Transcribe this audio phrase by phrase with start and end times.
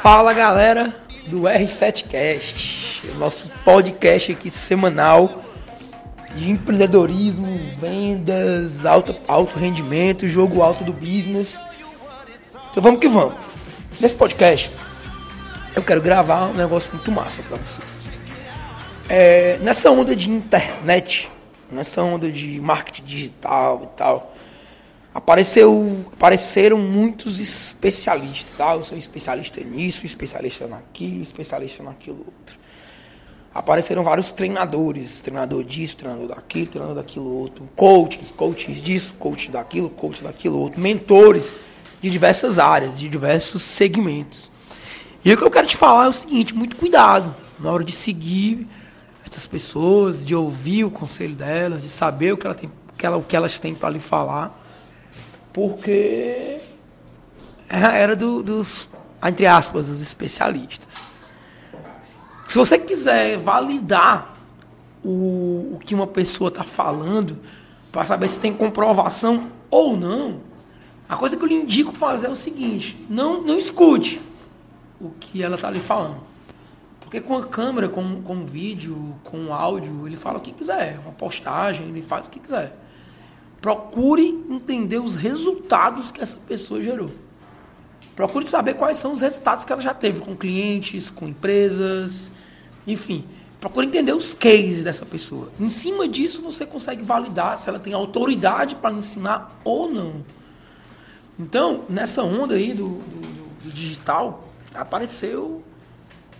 [0.00, 0.94] Fala galera
[1.26, 5.42] do R7Cast, nosso podcast aqui semanal
[6.36, 11.60] de empreendedorismo, vendas, alto, alto rendimento, jogo alto do business.
[12.70, 13.34] Então vamos que vamos.
[14.00, 14.70] Nesse podcast
[15.74, 18.10] eu quero gravar um negócio muito massa para vocês.
[19.08, 21.28] É, nessa onda de internet,
[21.72, 24.33] nessa onda de marketing digital e tal,
[25.14, 28.74] apareceu, apareceram muitos especialistas, tá?
[28.74, 32.58] Eu sou especialista nisso, especialista naquilo, especialista naquilo outro.
[33.54, 39.88] Apareceram vários treinadores, treinador disso, treinador daquilo, treinador daquilo outro, coaches, coaches disso, coach daquilo,
[39.88, 41.54] coach daquilo outro, mentores
[42.02, 44.50] de diversas áreas, de diversos segmentos.
[45.24, 47.92] E o que eu quero te falar é o seguinte, muito cuidado na hora de
[47.92, 48.66] seguir
[49.24, 53.36] essas pessoas, de ouvir o conselho delas, de saber o que, ela tem, o que,
[53.36, 54.63] elas têm para lhe falar
[55.54, 56.58] porque
[57.70, 58.88] era do, dos,
[59.24, 60.92] entre aspas, dos especialistas.
[62.46, 64.34] Se você quiser validar
[65.02, 67.38] o, o que uma pessoa está falando,
[67.92, 70.40] para saber se tem comprovação ou não,
[71.08, 74.20] a coisa que eu lhe indico fazer é o seguinte: não, não escute
[75.00, 76.20] o que ela está lhe falando.
[77.00, 80.98] Porque com a câmera, com, com vídeo, com áudio, ele fala o que quiser.
[80.98, 82.83] Uma postagem, ele faz o que quiser.
[83.64, 87.10] Procure entender os resultados que essa pessoa gerou.
[88.14, 92.30] Procure saber quais são os resultados que ela já teve com clientes, com empresas,
[92.86, 93.24] enfim.
[93.58, 95.50] Procure entender os cases dessa pessoa.
[95.58, 100.22] Em cima disso, você consegue validar se ela tem autoridade para ensinar ou não.
[101.38, 105.64] Então, nessa onda aí do, do, do digital, apareceu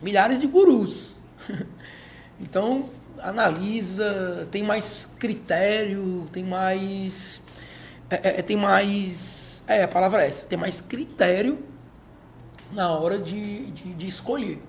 [0.00, 1.16] milhares de gurus.
[2.40, 2.88] então,
[3.22, 7.42] analisa, tem mais critério, tem mais.
[8.08, 9.62] É, é, é, tem mais.
[9.66, 11.58] É, a palavra é essa, tem mais critério
[12.72, 14.62] na hora de, de, de escolher.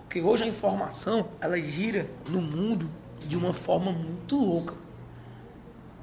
[0.00, 2.90] Porque hoje a informação, ela gira no mundo
[3.26, 4.74] de uma forma muito louca.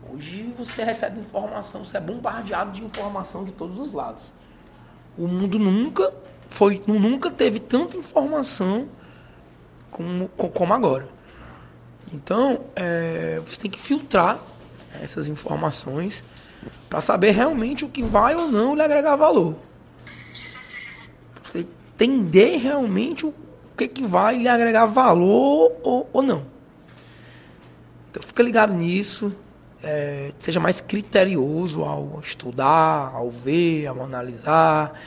[0.09, 4.31] Hoje você recebe informação, você é bombardeado de informação de todos os lados.
[5.17, 6.13] O mundo nunca
[6.47, 8.88] foi, nunca teve tanta informação
[9.91, 11.07] como, como agora.
[12.13, 14.39] Então, é, você tem que filtrar
[15.01, 16.23] essas informações
[16.89, 19.55] para saber realmente o que vai ou não lhe agregar valor.
[21.43, 23.33] Você entender realmente o
[23.75, 26.45] que, que vai lhe agregar valor ou, ou não.
[28.09, 29.33] Então, fica ligado nisso.
[29.83, 34.99] É, seja mais criterioso ao estudar, ao ver, ao analisar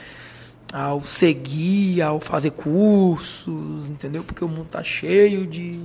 [0.71, 4.23] ao seguir, ao fazer cursos, entendeu?
[4.23, 5.83] Porque o mundo tá cheio de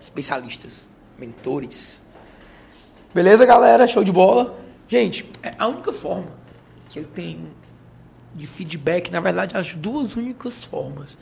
[0.00, 2.00] especialistas, mentores.
[3.12, 3.86] Beleza, galera?
[3.86, 4.56] Show de bola.
[4.88, 6.28] Gente, é a única forma
[6.88, 7.50] que eu tenho
[8.34, 11.16] de feedback, na verdade, as duas únicas formas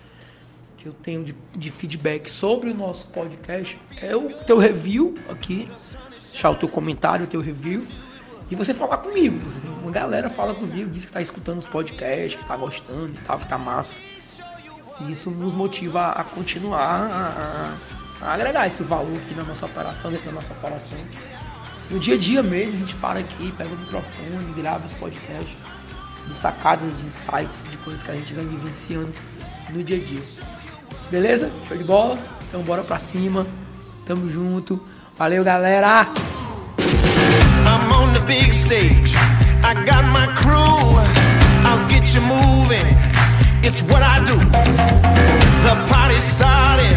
[0.77, 5.69] que eu tenho de, de feedback sobre o nosso podcast é o teu review aqui,
[6.31, 7.87] deixar o teu comentário, o teu review
[8.53, 9.41] e você falar comigo.
[9.83, 13.39] Uma galera fala comigo, diz que está escutando os podcasts, que está gostando e tal,
[13.39, 13.99] que tá massa.
[15.01, 17.77] E isso nos motiva a continuar a,
[18.21, 20.99] a, a, agregar esse valor aqui na nossa operação, dentro da nossa operação.
[21.91, 25.57] No dia a dia mesmo, a gente para aqui, pega o microfone, grava os podcasts
[26.27, 29.13] de sacadas, de insights, de coisas que a gente vem vivenciando
[29.71, 30.21] no dia a dia.
[31.11, 31.51] Beleza?
[31.67, 32.19] Show de bola?
[32.49, 33.47] Então bora pra cima.
[34.05, 34.87] Tamo junto.
[35.17, 36.32] Valeu, galera!
[38.27, 39.15] Big stage.
[39.65, 40.99] I got my crew,
[41.67, 42.87] I'll get you moving.
[43.63, 44.37] It's what I do.
[45.67, 46.92] The party's starting,